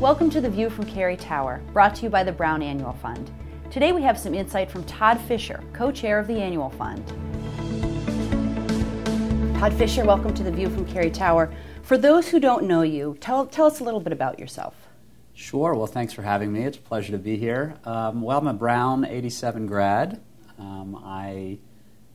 [0.00, 3.32] Welcome to The View from Carrie Tower, brought to you by the Brown Annual Fund.
[3.68, 7.04] Today we have some insight from Todd Fisher, co chair of the Annual Fund.
[9.58, 11.52] Todd Fisher, welcome to The View from Carrie Tower.
[11.82, 14.76] For those who don't know you, tell, tell us a little bit about yourself.
[15.34, 15.74] Sure.
[15.74, 16.62] Well, thanks for having me.
[16.62, 17.74] It's a pleasure to be here.
[17.82, 20.20] Um, well, I'm a Brown 87 grad.
[20.60, 21.58] Um, I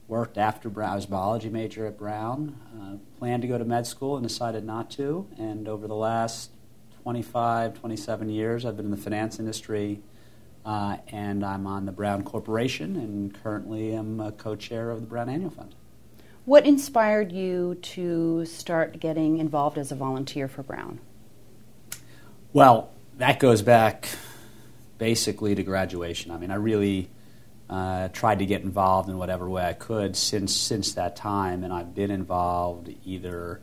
[0.08, 0.94] worked after Brown.
[0.94, 2.56] I was a biology major at Brown.
[2.80, 5.28] Uh, planned to go to med school and decided not to.
[5.38, 6.52] And over the last
[7.04, 10.02] 25, 27 years, I've been in the finance industry.
[10.66, 15.08] Uh, and I'm on the Brown Corporation and currently am a co chair of the
[15.08, 15.76] Brown Annual Fund.
[16.46, 21.00] What inspired you to start getting involved as a volunteer for Brown?
[22.54, 24.08] Well, that goes back
[24.98, 26.32] basically to graduation.
[26.32, 27.10] I mean, I really
[27.70, 31.74] uh, tried to get involved in whatever way I could since since that time, and
[31.74, 33.60] I've been involved either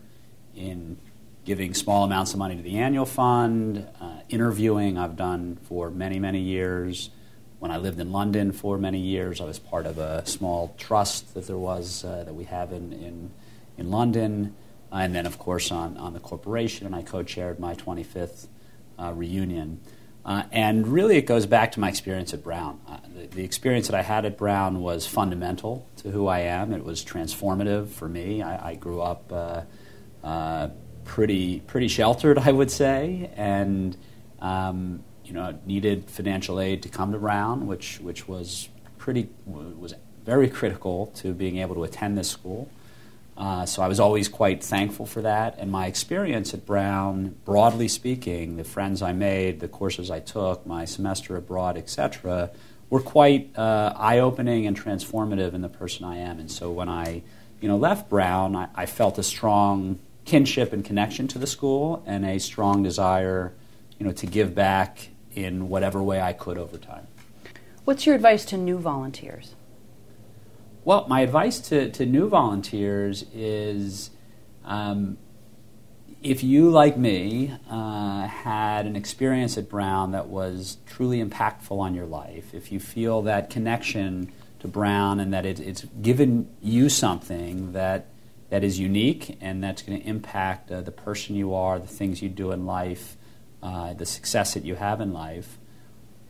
[0.55, 0.99] in
[1.45, 4.99] giving small amounts of money to the annual fund, uh, interviewing.
[4.99, 7.11] I've done for many many years.
[7.59, 11.35] When I lived in London for many years, I was part of a small trust
[11.35, 13.31] that there was uh, that we have in in,
[13.77, 14.55] in London,
[14.93, 18.47] and then of course on on the corporation, and I co-chaired my 25th
[18.99, 19.81] uh, reunion.
[20.25, 22.79] Uh, and really, it goes back to my experience at Brown.
[22.87, 26.75] Uh, the, the, experience that I had at Brown was fundamental to who I am.
[26.75, 28.43] It was transformative for me.
[28.43, 29.63] I, I grew up uh,
[30.23, 30.69] uh
[31.11, 33.97] pretty pretty sheltered, I would say, and
[34.41, 39.95] um, you know needed financial aid to come to Brown, which which was pretty was
[40.25, 42.69] very critical to being able to attend this school.
[43.37, 45.57] Uh, so I was always quite thankful for that.
[45.59, 50.67] And my experience at Brown, broadly speaking, the friends I made, the courses I took,
[50.67, 52.51] my semester abroad, etc.,
[52.91, 56.39] were quite uh, eye-opening and transformative in the person I am.
[56.39, 57.23] And so when I,
[57.63, 62.03] you know, left Brown, I, I felt a strong kinship and connection to the school,
[62.07, 63.53] and a strong desire,
[63.99, 67.07] you know, to give back in whatever way I could over time.
[67.85, 69.55] What's your advice to new volunteers?
[70.85, 74.11] Well, my advice to, to new volunteers is
[74.65, 75.19] um,
[76.23, 81.95] if you, like me, uh, had an experience at Brown that was truly impactful on
[81.95, 86.89] your life, if you feel that connection to Brown and that it, it's given you
[86.89, 88.07] something that,
[88.51, 92.21] that is unique and that's going to impact uh, the person you are, the things
[92.21, 93.17] you do in life,
[93.63, 95.59] uh, the success that you have in life,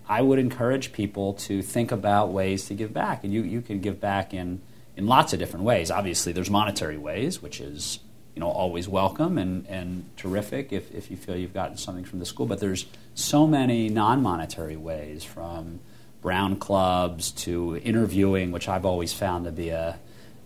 [0.08, 3.24] I would encourage people to think about ways to give back.
[3.24, 4.60] And you, you can give back in,
[4.96, 5.90] in lots of different ways.
[5.90, 8.00] Obviously, there's monetary ways, which is
[8.34, 12.18] you know, always welcome and, and terrific if, if you feel you've gotten something from
[12.18, 12.46] the school.
[12.46, 15.80] But there's so many non monetary ways from
[16.22, 19.98] brown clubs to interviewing, which I've always found to be a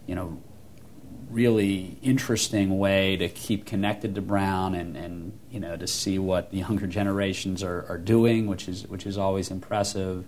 [0.07, 0.39] you know,
[1.31, 6.51] really interesting way to keep connected to Brown and, and you know to see what
[6.51, 10.25] the younger generations are, are doing, which is which is always impressive.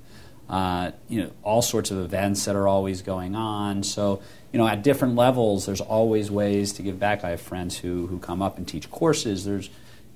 [0.48, 3.82] Uh, you know, all sorts of events that are always going on.
[3.82, 7.24] So, you know, at different levels, there's always ways to give back.
[7.24, 9.44] I have friends who, who come up and teach courses.
[9.44, 9.68] There's,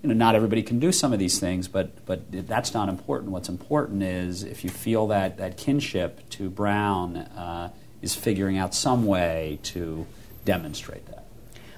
[0.03, 3.33] you know, not everybody can do some of these things, but, but that's not important.
[3.33, 7.71] What's important is if you feel that, that kinship to Brown uh,
[8.01, 10.07] is figuring out some way to
[10.45, 11.25] demonstrate that.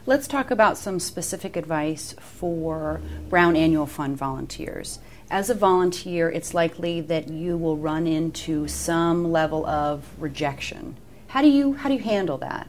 [0.04, 4.98] Let's talk about some specific advice for Brown Annual Fund volunteers.
[5.30, 10.96] As a volunteer, it's likely that you will run into some level of rejection.
[11.28, 12.68] How do you how do you handle that?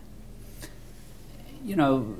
[1.66, 2.16] You know,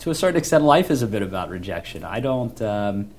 [0.00, 2.04] to a certain extent, life is a bit about rejection.
[2.04, 2.60] I don't.
[2.60, 3.10] Um,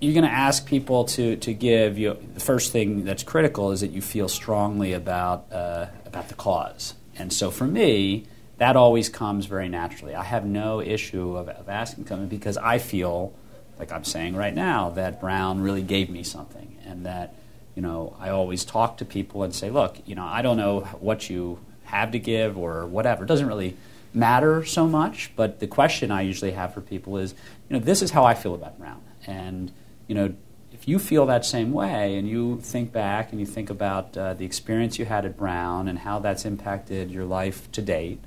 [0.00, 3.80] you're going to ask people to, to give you the first thing that's critical is
[3.80, 8.26] that you feel strongly about uh, about the cause and so for me,
[8.58, 10.14] that always comes very naturally.
[10.14, 13.34] I have no issue of, of asking something because I feel,
[13.78, 16.76] like I'm saying right now, that Brown really gave me something.
[16.86, 17.34] And that,
[17.74, 20.80] you know, I always talk to people and say, look, you know, I don't know
[21.00, 23.24] what you have to give or whatever.
[23.24, 23.76] It doesn't really
[24.14, 25.32] matter so much.
[25.36, 27.34] But the question I usually have for people is,
[27.68, 29.02] you know, this is how I feel about Brown.
[29.26, 29.70] And,
[30.06, 30.34] you know,
[30.78, 34.34] if you feel that same way and you think back and you think about uh,
[34.34, 38.22] the experience you had at Brown and how that's impacted your life to date,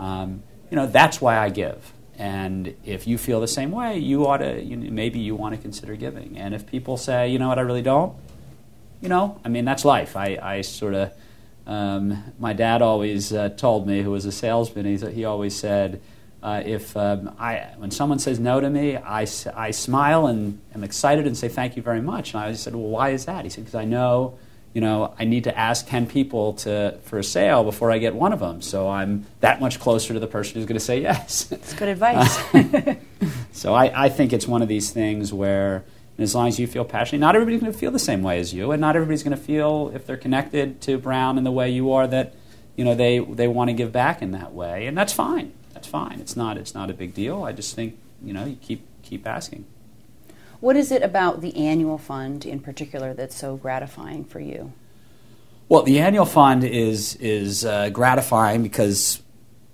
[0.00, 1.92] um, you know, that's why I give.
[2.18, 5.60] And if you feel the same way, you ought to, you maybe you want to
[5.60, 6.36] consider giving.
[6.36, 8.16] And if people say, you know what, I really don't,
[9.00, 10.16] you know, I mean, that's life.
[10.16, 11.12] I, I sort of,
[11.66, 16.00] um, my dad always uh, told me, who was a salesman, he, he always said,
[16.44, 19.26] uh, if um, I, when someone says no to me, I,
[19.56, 22.34] I smile and am excited and say thank you very much.
[22.34, 23.44] And I said, well, why is that?
[23.44, 24.38] He said, because I know,
[24.74, 28.14] you know, I need to ask 10 people to, for a sale before I get
[28.14, 28.60] one of them.
[28.60, 31.44] So I'm that much closer to the person who's going to say yes.
[31.44, 32.38] That's good advice.
[33.52, 35.82] so I, I think it's one of these things where,
[36.18, 38.52] as long as you feel passionate, not everybody's going to feel the same way as
[38.52, 41.70] you, and not everybody's going to feel if they're connected to Brown in the way
[41.70, 42.34] you are that
[42.76, 45.52] you know they they want to give back in that way, and that's fine.
[45.84, 46.18] That's fine.
[46.18, 47.44] It's not it's not a big deal.
[47.44, 49.66] I just think you know you keep keep asking.
[50.60, 54.72] What is it about the annual fund in particular that's so gratifying for you?
[55.68, 59.20] Well, the annual fund is is uh, gratifying because,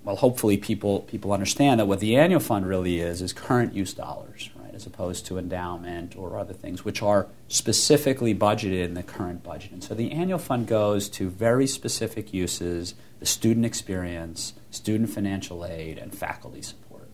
[0.02, 3.94] well, hopefully people people understand that what the annual fund really is is current use
[3.94, 9.42] dollars, as opposed to endowment or other things which are specifically budgeted in the current
[9.42, 9.72] budget.
[9.72, 15.64] And so the annual fund goes to very specific uses: the student experience, student financial
[15.64, 17.08] aid, and faculty support.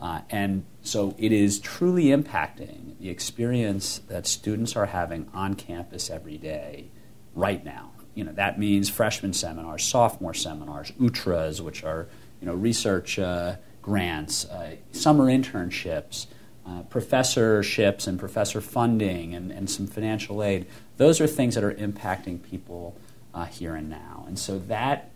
[0.00, 6.10] Uh, and so it is truly impacting the experience that students are having on campus
[6.10, 6.90] every day,
[7.34, 12.08] right now you know, that means freshman seminars, sophomore seminars, UTRAs, which are
[12.40, 16.26] you know, research uh, grants, uh, summer internships,
[16.66, 20.66] uh, professorships and professor funding, and, and some financial aid.
[20.96, 22.96] Those are things that are impacting people
[23.34, 24.24] uh, here and now.
[24.26, 25.10] And so that,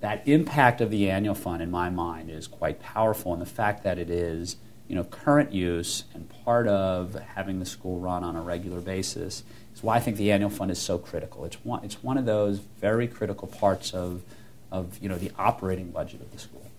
[0.00, 3.32] that impact of the annual fund, in my mind, is quite powerful.
[3.32, 4.56] And the fact that it is
[4.88, 9.42] you know, current use and part of having the school run on a regular basis
[9.74, 11.44] is why I think the annual fund is so critical.
[11.44, 14.22] It's one, it's one of those very critical parts of,
[14.70, 16.70] of you know, the operating budget of the school.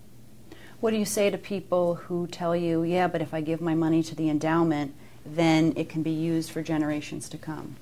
[0.83, 3.73] What do you say to people who tell you, yeah, but if I give my
[3.73, 4.93] money to the endowment,
[5.25, 7.77] then it can be used for generations to come?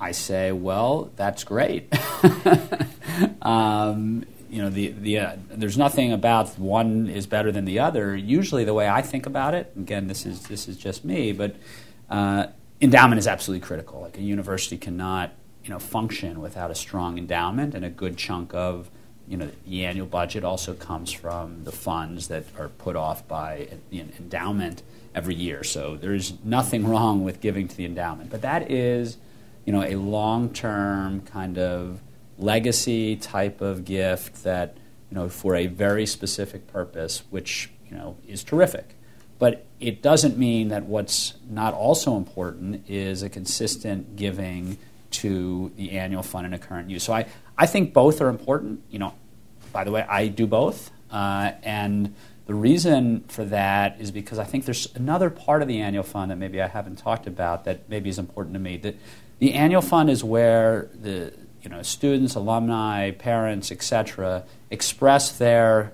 [0.00, 1.92] I say, well, that's great.
[3.42, 8.16] um, you know, the, the, uh, there's nothing about one is better than the other.
[8.16, 11.56] Usually, the way I think about it, again, this is, this is just me, but
[12.08, 12.46] uh,
[12.80, 14.02] endowment is absolutely critical.
[14.02, 15.32] Like a university cannot,
[15.64, 18.88] you know, function without a strong endowment, and a good chunk of,
[19.28, 23.68] you know, the annual budget also comes from the funds that are put off by
[23.90, 24.82] the endowment
[25.14, 25.62] every year.
[25.64, 29.16] So there's nothing wrong with giving to the endowment, but that is,
[29.64, 32.00] you know, a long-term kind of
[32.38, 34.76] legacy type of gift that,
[35.10, 38.96] you know, for a very specific purpose, which you know is terrific.
[39.38, 44.78] But it doesn't mean that what's not also important is a consistent giving
[45.12, 47.04] to the annual fund and a current use.
[47.04, 47.26] So I,
[47.56, 48.82] I think both are important.
[48.90, 49.14] You know,
[49.72, 50.90] by the way, I do both.
[51.10, 52.14] Uh, and
[52.46, 56.30] the reason for that is because I think there's another part of the annual fund
[56.30, 58.76] that maybe I haven't talked about that maybe is important to me.
[58.78, 58.96] That
[59.38, 61.32] the annual fund is where the
[61.62, 65.92] you know students, alumni, parents, etc., express their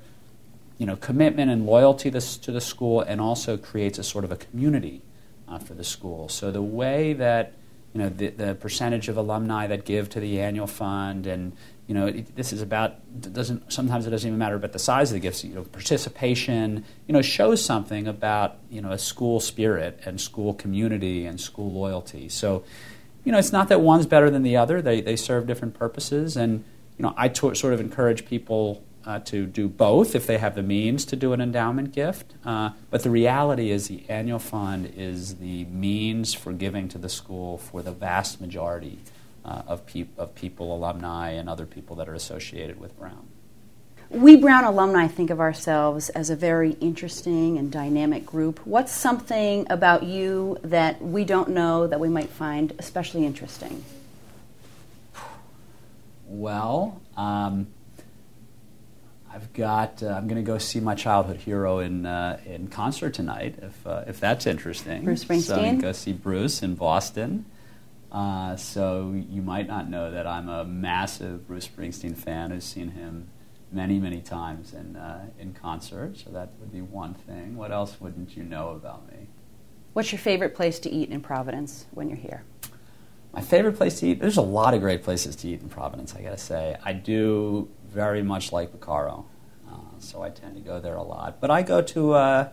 [0.79, 4.33] you know, commitment and loyalty to, to the school and also creates a sort of
[4.33, 5.03] a community
[5.49, 6.29] uh, for the school.
[6.29, 7.53] So the way that
[7.93, 11.57] you know the, the percentage of alumni that give to the annual fund and
[11.87, 12.95] you know it, this is about
[13.33, 16.85] doesn't sometimes it doesn't even matter about the size of the gifts you know participation
[17.07, 21.73] you know shows something about you know a school spirit and school community and school
[21.73, 22.29] loyalty.
[22.29, 22.65] So
[23.25, 24.81] you know it's not that one's better than the other.
[24.81, 26.37] They, they serve different purposes.
[26.37, 26.65] And
[26.99, 30.55] you know I t- sort of encourage people uh, to do both if they have
[30.55, 32.35] the means to do an endowment gift.
[32.45, 37.09] Uh, but the reality is, the annual fund is the means for giving to the
[37.09, 38.99] school for the vast majority
[39.47, 39.81] uh, of,
[40.19, 43.27] of people, alumni, and other people that are associated with Brown.
[44.11, 48.61] We Brown alumni think of ourselves as a very interesting and dynamic group.
[48.67, 53.85] What's something about you that we don't know that we might find especially interesting?
[56.27, 57.69] Well, um,
[59.39, 60.03] I've got.
[60.03, 63.87] Uh, I'm going to go see my childhood hero in uh, in concert tonight, if
[63.87, 65.05] uh, if that's interesting.
[65.05, 65.43] Bruce Springsteen.
[65.43, 67.45] So I'm go see Bruce in Boston.
[68.11, 72.51] Uh, so you might not know that I'm a massive Bruce Springsteen fan.
[72.51, 73.29] I've seen him
[73.71, 76.19] many, many times in uh, in concert.
[76.19, 77.57] So that would be one thing.
[77.57, 79.29] What else wouldn't you know about me?
[79.93, 82.43] What's your favorite place to eat in Providence when you're here?
[83.39, 84.19] My favorite place to eat.
[84.19, 86.13] There's a lot of great places to eat in Providence.
[86.13, 89.27] I got to say, I do very much like Bacaro,
[89.71, 91.41] uh, so I tend to go there a lot.
[91.41, 92.49] But I go to uh,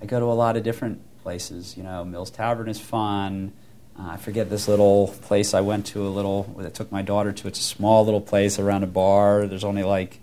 [0.00, 1.76] I go to a lot of different places.
[1.76, 3.52] You know, Mills Tavern is fun.
[3.98, 6.06] Uh, I forget this little place I went to.
[6.06, 7.46] A little I took my daughter to.
[7.46, 9.46] It's a small little place around a bar.
[9.46, 10.20] There's only like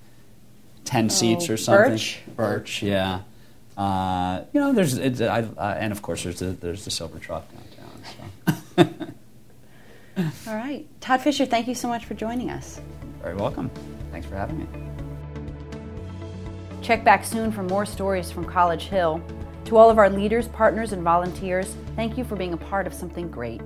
[0.84, 1.92] ten oh, seats or something.
[1.92, 2.20] Birch.
[2.36, 3.20] Birch, yeah.
[3.78, 7.48] Uh, you know, there's I, uh, and of course there's the there's the Silver Truck
[7.52, 7.77] downtown.
[10.18, 12.82] All right, Todd Fisher, thank you so much for joining us.
[13.22, 13.70] Very welcome.
[14.12, 14.68] Thanks for having me.
[16.82, 19.22] Check back soon for more stories from College Hill.
[19.66, 22.94] To all of our leaders, partners, and volunteers, thank you for being a part of
[22.94, 23.62] something great.